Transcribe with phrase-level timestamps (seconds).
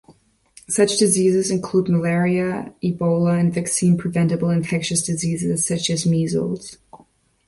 [0.67, 6.79] Such diseases include malaria, Ebola and vaccine-preventable infectious diseases such as measles.